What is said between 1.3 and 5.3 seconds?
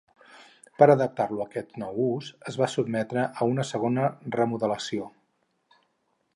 a aquest nou ús, es va sotmetre a una segona remodelació.